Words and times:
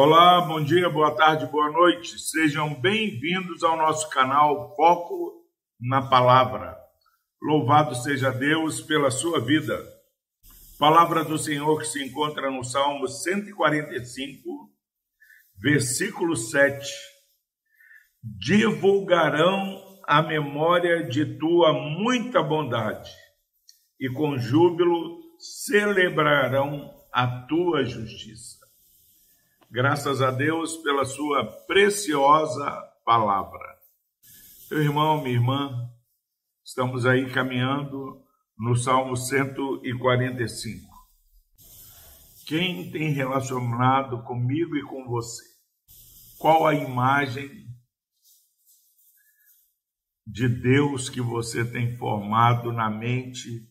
Olá, 0.00 0.40
bom 0.42 0.62
dia, 0.62 0.88
boa 0.88 1.10
tarde, 1.10 1.44
boa 1.46 1.72
noite. 1.72 2.20
Sejam 2.20 2.72
bem-vindos 2.72 3.64
ao 3.64 3.76
nosso 3.76 4.08
canal 4.10 4.72
Foco 4.76 5.44
na 5.80 6.00
Palavra. 6.00 6.78
Louvado 7.42 7.96
seja 7.96 8.30
Deus 8.30 8.80
pela 8.80 9.10
sua 9.10 9.40
vida. 9.40 9.76
Palavra 10.78 11.24
do 11.24 11.36
Senhor 11.36 11.80
que 11.80 11.84
se 11.84 12.00
encontra 12.00 12.48
no 12.48 12.62
Salmo 12.62 13.08
145, 13.08 14.70
versículo 15.60 16.36
7. 16.36 16.88
Divulgarão 18.22 19.98
a 20.06 20.22
memória 20.22 21.02
de 21.08 21.26
tua 21.38 21.72
muita 21.72 22.40
bondade 22.40 23.10
e 23.98 24.08
com 24.08 24.38
júbilo 24.38 25.18
celebrarão 25.40 26.88
a 27.12 27.26
tua 27.48 27.84
justiça. 27.84 28.57
Graças 29.70 30.22
a 30.22 30.30
Deus 30.30 30.78
pela 30.78 31.04
sua 31.04 31.44
preciosa 31.66 32.70
palavra. 33.04 33.76
Meu 34.70 34.80
irmão, 34.80 35.22
minha 35.22 35.34
irmã, 35.34 35.90
estamos 36.64 37.04
aí 37.04 37.30
caminhando 37.30 38.24
no 38.58 38.74
Salmo 38.74 39.14
145. 39.14 40.88
Quem 42.46 42.90
tem 42.90 43.12
relacionado 43.12 44.22
comigo 44.24 44.74
e 44.74 44.82
com 44.84 45.06
você? 45.06 45.44
Qual 46.38 46.66
a 46.66 46.74
imagem 46.74 47.68
de 50.26 50.48
Deus 50.48 51.10
que 51.10 51.20
você 51.20 51.62
tem 51.62 51.94
formado 51.98 52.72
na 52.72 52.88
mente 52.88 53.68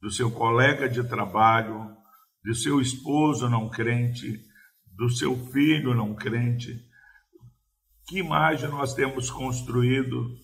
do 0.00 0.08
seu 0.08 0.30
colega 0.30 0.88
de 0.88 1.02
trabalho, 1.02 1.96
do 2.44 2.54
seu 2.54 2.80
esposo 2.80 3.48
não 3.48 3.68
crente, 3.68 4.51
do 5.02 5.10
seu 5.10 5.36
filho 5.48 5.94
não 5.94 6.14
crente. 6.14 6.80
Que 8.06 8.18
imagem 8.18 8.68
nós 8.68 8.94
temos 8.94 9.28
construído 9.32 10.38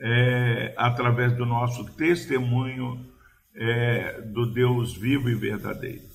é, 0.00 0.74
através 0.76 1.32
do 1.36 1.46
nosso 1.46 1.84
testemunho 1.94 3.08
é, 3.54 4.20
do 4.22 4.52
Deus 4.52 4.96
vivo 4.96 5.30
e 5.30 5.34
verdadeiro? 5.36 6.10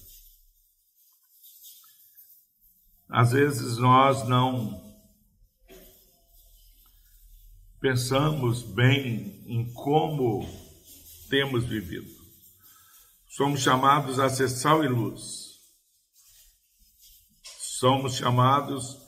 Às 3.08 3.32
vezes 3.32 3.78
nós 3.78 4.28
não 4.28 4.84
pensamos 7.80 8.62
bem 8.62 9.42
em 9.48 9.72
como 9.74 10.46
temos 11.30 11.64
vivido. 11.64 12.12
Somos 13.26 13.62
chamados 13.62 14.20
a 14.20 14.28
ser 14.28 14.50
sal 14.50 14.84
e 14.84 14.88
luz 14.90 15.55
somos 17.80 18.16
chamados 18.16 19.06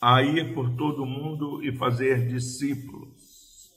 a 0.00 0.22
ir 0.22 0.52
por 0.54 0.76
todo 0.76 1.02
o 1.02 1.06
mundo 1.06 1.64
e 1.64 1.74
fazer 1.76 2.28
discípulos. 2.28 3.70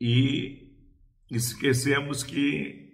E 0.00 0.74
esquecemos 1.30 2.24
que 2.24 2.90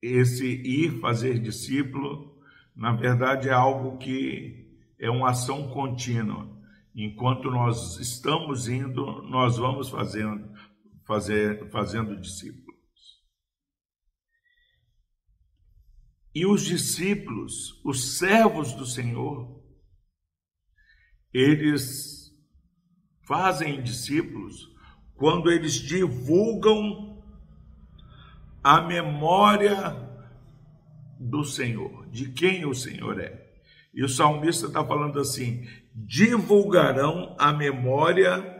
esse 0.00 0.46
ir 0.46 1.00
fazer 1.00 1.38
discípulo, 1.38 2.40
na 2.74 2.94
verdade, 2.94 3.48
é 3.48 3.52
algo 3.52 3.98
que 3.98 4.78
é 4.98 5.10
uma 5.10 5.30
ação 5.30 5.68
contínua. 5.68 6.48
Enquanto 6.94 7.50
nós 7.50 7.98
estamos 7.98 8.68
indo, 8.68 9.22
nós 9.22 9.58
vamos 9.58 9.90
fazendo, 9.90 10.50
fazer, 11.04 11.68
fazendo 11.70 12.18
discípulo. 12.18 12.69
E 16.34 16.46
os 16.46 16.62
discípulos, 16.64 17.80
os 17.84 18.18
servos 18.18 18.72
do 18.72 18.86
Senhor, 18.86 19.60
eles 21.32 22.30
fazem 23.26 23.82
discípulos 23.82 24.68
quando 25.14 25.50
eles 25.50 25.74
divulgam 25.74 27.22
a 28.62 28.80
memória 28.80 30.08
do 31.18 31.44
Senhor, 31.44 32.08
de 32.10 32.30
quem 32.30 32.64
o 32.64 32.74
Senhor 32.74 33.20
é. 33.20 33.50
E 33.92 34.04
o 34.04 34.08
salmista 34.08 34.66
está 34.66 34.84
falando 34.84 35.18
assim: 35.18 35.66
divulgarão 35.92 37.34
a 37.38 37.52
memória 37.52 38.58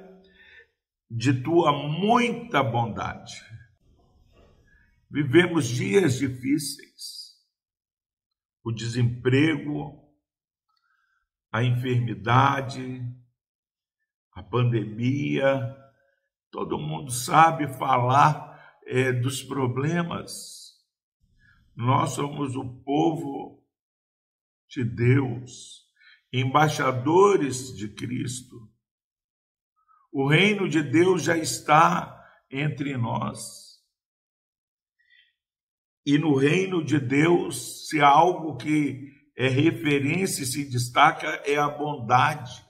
de 1.09 1.33
tua 1.43 1.73
muita 1.73 2.63
bondade. 2.63 3.35
Vivemos 5.11 5.67
dias 5.67 6.19
difíceis 6.19 7.20
o 8.63 8.73
desemprego, 8.73 10.01
a 11.51 11.65
enfermidade, 11.65 13.03
a 14.33 14.43
pandemia, 14.43 15.77
todo 16.51 16.79
mundo 16.79 17.11
sabe 17.11 17.67
falar 17.79 18.79
é, 18.87 19.13
dos 19.13 19.43
problemas. 19.43 20.79
Nós 21.75 22.11
somos 22.11 22.57
o 22.57 22.65
povo 22.83 23.65
de 24.69 24.85
Deus, 24.85 25.87
embaixadores 26.33 27.75
de 27.77 27.89
Cristo. 27.89 28.71
O 30.13 30.29
reino 30.29 30.69
de 30.69 30.83
Deus 30.83 31.23
já 31.23 31.37
está 31.37 32.17
entre 32.51 32.97
nós. 32.97 33.70
E 36.05 36.19
no 36.19 36.35
reino 36.35 36.83
de 36.83 36.99
Deus, 36.99 37.89
se 37.89 38.01
há 38.01 38.09
algo 38.09 38.57
que 38.57 39.13
é 39.37 39.49
referência 39.49 40.43
e 40.43 40.47
se 40.47 40.69
destaca, 40.71 41.43
é 41.47 41.57
a 41.57 41.69
bondade. 41.69 42.65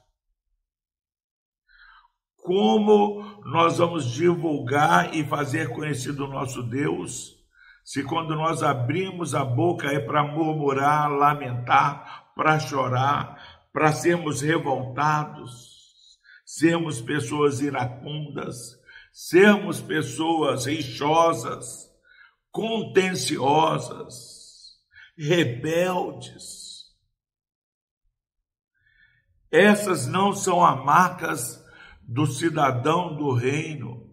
Como 2.36 3.40
nós 3.44 3.78
vamos 3.78 4.10
divulgar 4.10 5.14
e 5.14 5.24
fazer 5.24 5.68
conhecido 5.70 6.24
o 6.24 6.28
nosso 6.28 6.62
Deus, 6.62 7.36
se 7.84 8.04
quando 8.04 8.34
nós 8.34 8.62
abrimos 8.62 9.34
a 9.34 9.44
boca 9.44 9.88
é 9.88 10.00
para 10.00 10.22
murmurar, 10.22 11.10
lamentar, 11.10 12.32
para 12.34 12.58
chorar, 12.58 13.66
para 13.72 13.92
sermos 13.92 14.42
revoltados, 14.42 16.18
sermos 16.46 17.00
pessoas 17.00 17.60
iracundas, 17.60 18.78
sermos 19.12 19.80
pessoas 19.80 20.66
rixosas, 20.66 21.89
contenciosas, 22.50 24.78
rebeldes. 25.16 26.70
Essas 29.50 30.06
não 30.06 30.32
são 30.32 30.64
as 30.64 30.84
marcas 30.84 31.64
do 32.02 32.26
cidadão 32.26 33.16
do 33.16 33.32
reino. 33.32 34.08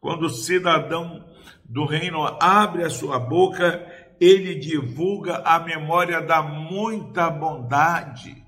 Quando 0.00 0.26
o 0.26 0.30
cidadão 0.30 1.24
do 1.64 1.86
reino 1.86 2.24
abre 2.40 2.84
a 2.84 2.90
sua 2.90 3.18
boca, 3.18 3.90
ele 4.20 4.54
divulga 4.54 5.38
a 5.38 5.58
memória 5.58 6.20
da 6.20 6.42
muita 6.42 7.30
bondade. 7.30 8.44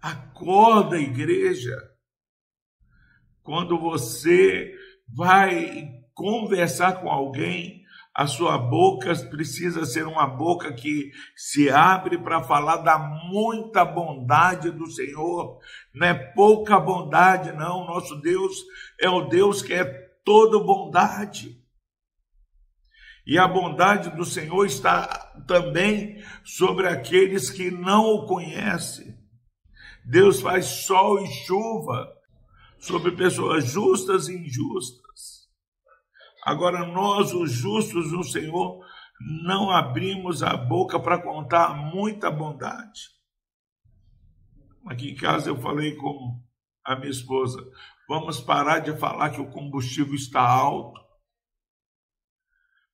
Acorda, 0.00 0.98
igreja. 0.98 1.76
Quando 3.42 3.78
você 3.78 4.74
vai 5.08 6.04
conversar 6.14 7.00
com 7.00 7.10
alguém, 7.10 7.79
a 8.14 8.26
sua 8.26 8.58
boca 8.58 9.14
precisa 9.26 9.84
ser 9.84 10.06
uma 10.06 10.26
boca 10.26 10.72
que 10.72 11.12
se 11.36 11.70
abre 11.70 12.18
para 12.18 12.42
falar 12.42 12.78
da 12.78 12.98
muita 12.98 13.84
bondade 13.84 14.70
do 14.70 14.86
Senhor. 14.90 15.58
Não 15.94 16.06
é 16.06 16.14
pouca 16.14 16.78
bondade, 16.80 17.52
não. 17.52 17.86
Nosso 17.86 18.16
Deus 18.20 18.64
é 19.00 19.08
o 19.08 19.28
Deus 19.28 19.62
que 19.62 19.72
é 19.72 19.84
toda 20.24 20.58
bondade. 20.58 21.56
E 23.26 23.38
a 23.38 23.46
bondade 23.46 24.10
do 24.10 24.24
Senhor 24.24 24.66
está 24.66 25.06
também 25.46 26.20
sobre 26.44 26.88
aqueles 26.88 27.48
que 27.48 27.70
não 27.70 28.06
o 28.06 28.26
conhecem. 28.26 29.16
Deus 30.04 30.40
faz 30.40 30.66
sol 30.66 31.22
e 31.22 31.26
chuva 31.28 32.12
sobre 32.78 33.12
pessoas 33.12 33.66
justas 33.66 34.26
e 34.26 34.34
injustas. 34.34 34.99
Agora, 36.42 36.86
nós, 36.86 37.32
os 37.32 37.52
justos 37.52 38.12
no 38.12 38.24
Senhor, 38.24 38.84
não 39.44 39.70
abrimos 39.70 40.42
a 40.42 40.56
boca 40.56 40.98
para 40.98 41.20
contar 41.20 41.74
muita 41.74 42.30
bondade. 42.30 43.10
Aqui 44.86 45.10
em 45.10 45.14
casa 45.14 45.50
eu 45.50 45.60
falei 45.60 45.94
com 45.96 46.42
a 46.84 46.96
minha 46.96 47.10
esposa: 47.10 47.62
vamos 48.08 48.40
parar 48.40 48.78
de 48.78 48.96
falar 48.96 49.30
que 49.30 49.40
o 49.40 49.50
combustível 49.50 50.14
está 50.14 50.40
alto. 50.40 50.98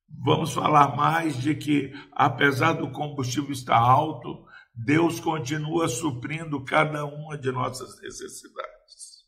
Vamos 0.09 0.53
falar 0.53 0.95
mais 0.95 1.37
de 1.37 1.53
que, 1.55 1.93
apesar 2.13 2.73
do 2.73 2.91
combustível 2.91 3.51
estar 3.51 3.77
alto, 3.77 4.45
Deus 4.73 5.19
continua 5.19 5.87
suprindo 5.87 6.63
cada 6.63 7.05
uma 7.05 7.37
de 7.37 7.51
nossas 7.51 7.99
necessidades. 8.01 9.25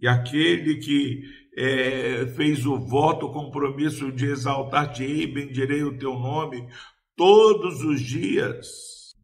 E 0.00 0.06
aquele 0.06 0.76
que 0.76 1.22
é, 1.60 2.24
fez 2.36 2.64
o 2.64 2.78
voto, 2.78 3.26
o 3.26 3.32
compromisso 3.32 4.12
de 4.12 4.26
exaltar-te-ei, 4.26 5.26
bendirei 5.26 5.82
o 5.82 5.98
teu 5.98 6.16
nome, 6.16 6.68
todos 7.16 7.82
os 7.82 8.00
dias, 8.00 9.16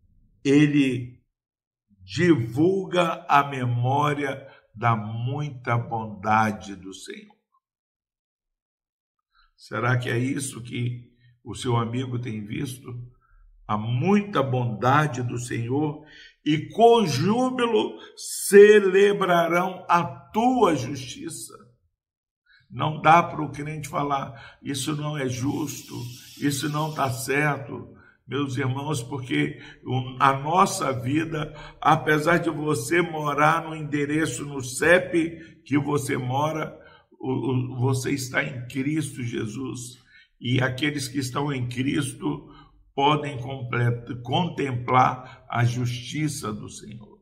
ele 0.45 1.23
divulga 2.03 3.25
a 3.29 3.49
memória 3.49 4.49
da 4.75 4.97
muita 4.97 5.79
bondade 5.79 6.75
do 6.75 6.93
Senhor. 6.93 7.37
Será 9.57 9.97
que 9.97 10.11
é 10.11 10.19
isso 10.19 10.61
que 10.61 11.13
o 11.45 11.55
seu 11.55 11.77
amigo 11.77 12.19
tem 12.19 12.45
visto? 12.45 12.93
A 13.65 13.79
muita 13.79 14.43
bondade 14.43 15.23
do 15.23 15.39
Senhor 15.39 16.05
e 16.45 16.69
com 16.71 17.07
júbilo 17.07 17.97
celebrarão 18.17 19.87
a 19.89 20.05
tua 20.05 20.75
justiça. 20.75 21.64
Não 22.75 23.01
dá 23.01 23.23
para 23.23 23.41
o 23.41 23.53
crente 23.53 23.89
falar, 23.89 24.59
isso 24.61 24.97
não 24.97 25.17
é 25.17 25.29
justo, 25.29 25.95
isso 26.41 26.69
não 26.69 26.91
está 26.91 27.09
certo, 27.09 27.89
meus 28.27 28.57
irmãos, 28.57 29.01
porque 29.01 29.61
a 30.19 30.33
nossa 30.33 30.93
vida, 30.93 31.55
apesar 31.81 32.39
de 32.39 32.51
você 32.51 33.01
morar 33.01 33.63
no 33.63 33.77
endereço 33.77 34.45
no 34.45 34.61
CEP 34.61 35.63
que 35.65 35.79
você 35.79 36.17
mora, 36.17 36.77
você 37.79 38.11
está 38.11 38.43
em 38.43 38.67
Cristo 38.67 39.23
Jesus. 39.23 40.03
E 40.41 40.61
aqueles 40.61 41.07
que 41.07 41.21
estão 41.21 41.53
em 41.53 41.69
Cristo 41.69 42.51
podem 42.93 43.39
contemplar 44.25 45.47
a 45.49 45.65
justiça 45.65 46.53
do 46.53 46.69
Senhor. 46.69 47.21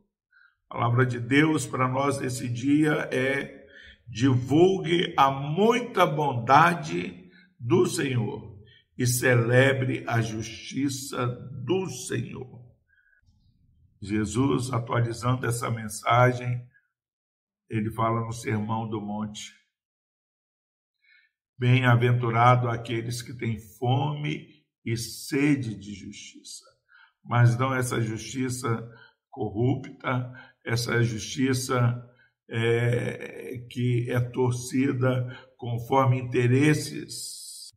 A 0.70 0.74
palavra 0.76 1.04
de 1.04 1.20
Deus 1.20 1.66
para 1.66 1.86
nós 1.86 2.18
nesse 2.20 2.48
dia 2.48 3.06
é 3.12 3.61
divulgue 4.06 5.14
a 5.16 5.30
muita 5.30 6.04
bondade 6.04 7.30
do 7.58 7.86
Senhor 7.86 8.52
e 8.96 9.06
celebre 9.06 10.04
a 10.06 10.20
justiça 10.20 11.26
do 11.26 11.88
Senhor. 11.88 12.62
Jesus, 14.00 14.72
atualizando 14.72 15.46
essa 15.46 15.70
mensagem, 15.70 16.68
ele 17.70 17.90
fala 17.92 18.20
no 18.20 18.32
Sermão 18.32 18.88
do 18.88 19.00
Monte: 19.00 19.54
Bem-aventurado 21.56 22.68
aqueles 22.68 23.22
que 23.22 23.32
têm 23.32 23.58
fome 23.58 24.62
e 24.84 24.96
sede 24.96 25.74
de 25.74 25.94
justiça, 25.94 26.64
mas 27.24 27.56
não 27.56 27.72
essa 27.72 28.00
justiça 28.00 28.68
corrupta, 29.30 30.32
essa 30.64 31.02
justiça 31.02 32.11
é, 32.54 33.64
que 33.70 34.10
é 34.10 34.20
torcida 34.20 35.26
conforme 35.56 36.20
interesses, 36.20 37.72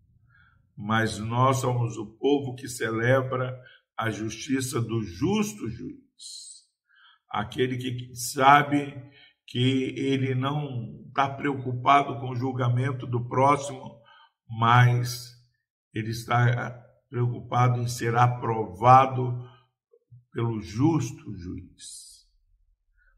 mas 0.75 1.17
nós 1.17 1.57
somos 1.57 1.95
o 1.97 2.05
povo 2.05 2.55
que 2.55 2.67
celebra 2.67 3.57
a 3.97 4.09
justiça 4.09 4.81
do 4.81 5.01
justo 5.01 5.69
juiz, 5.69 6.65
aquele 7.29 7.77
que 7.77 8.13
sabe 8.13 9.01
que 9.47 9.93
ele 9.97 10.35
não 10.35 11.05
está 11.07 11.29
preocupado 11.29 12.19
com 12.19 12.31
o 12.31 12.35
julgamento 12.35 13.07
do 13.07 13.25
próximo, 13.29 13.97
mas 14.45 15.31
ele 15.93 16.09
está 16.09 16.83
preocupado 17.09 17.79
em 17.79 17.87
ser 17.87 18.17
aprovado 18.17 19.47
pelo 20.33 20.59
justo 20.61 21.33
juiz. 21.37 22.14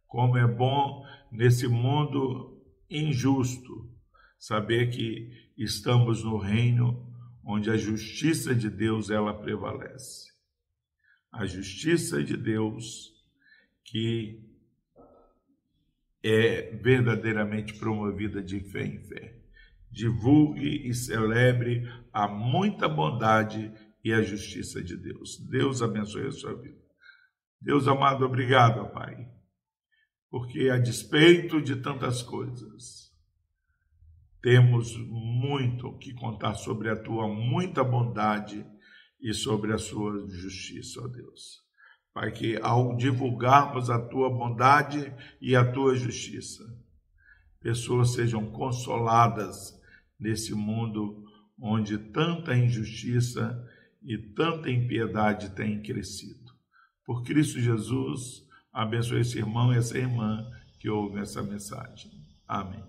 Como 0.07 0.37
é 0.37 0.47
bom 0.47 1.05
nesse 1.31 1.67
mundo 1.67 2.57
injusto 2.89 3.91
saber 4.39 4.89
que 4.89 5.51
estamos 5.57 6.23
no 6.23 6.37
reino 6.37 7.05
onde 7.43 7.69
a 7.69 7.77
justiça 7.77 8.55
de 8.55 8.69
Deus 8.69 9.09
ela 9.09 9.33
prevalece. 9.33 10.31
A 11.31 11.45
justiça 11.45 12.23
de 12.23 12.37
Deus 12.37 13.13
que 13.83 14.43
é 16.23 16.75
verdadeiramente 16.77 17.73
promovida 17.77 18.41
de 18.41 18.59
fé 18.59 18.85
em 18.85 18.99
fé. 18.99 19.37
Divulgue 19.89 20.87
e 20.87 20.93
celebre 20.93 21.87
a 22.11 22.27
muita 22.27 22.87
bondade 22.87 23.71
e 24.03 24.13
a 24.13 24.21
justiça 24.21 24.81
de 24.81 24.95
Deus. 24.97 25.37
Deus 25.49 25.81
abençoe 25.81 26.27
a 26.27 26.31
sua 26.31 26.53
vida. 26.53 26.77
Deus 27.59 27.87
amado, 27.87 28.25
obrigado, 28.25 28.91
Pai 28.91 29.36
porque 30.29 30.69
a 30.69 30.77
despeito 30.77 31.61
de 31.61 31.75
tantas 31.77 32.21
coisas, 32.21 33.07
temos 34.41 34.95
muito 34.97 35.97
que 35.97 36.13
contar 36.13 36.55
sobre 36.55 36.89
a 36.89 36.95
tua 36.95 37.27
muita 37.27 37.83
bondade 37.83 38.65
e 39.19 39.33
sobre 39.33 39.73
a 39.73 39.77
sua 39.77 40.27
justiça, 40.29 41.01
ó 41.01 41.07
Deus. 41.07 41.65
Pai, 42.13 42.31
que 42.31 42.57
ao 42.61 42.95
divulgarmos 42.95 43.89
a 43.89 43.99
tua 43.99 44.29
bondade 44.29 45.13
e 45.41 45.55
a 45.55 45.69
tua 45.71 45.95
justiça, 45.95 46.63
pessoas 47.59 48.13
sejam 48.13 48.49
consoladas 48.51 49.79
nesse 50.19 50.53
mundo 50.53 51.23
onde 51.59 51.97
tanta 51.97 52.55
injustiça 52.55 53.63
e 54.03 54.17
tanta 54.17 54.69
impiedade 54.69 55.49
tem 55.55 55.81
crescido. 55.81 56.53
Por 57.03 57.23
Cristo 57.23 57.59
Jesus, 57.59 58.46
Abençoe 58.77 59.21
esse 59.21 59.39
irmão 59.39 59.73
e 59.73 59.77
essa 59.77 59.97
irmã 59.97 60.45
que 60.77 60.87
ouve 60.87 61.19
essa 61.19 61.41
mensagem. 61.41 62.11
Amém. 62.47 62.83